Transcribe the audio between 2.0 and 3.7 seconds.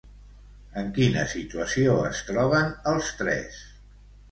es troben els tres?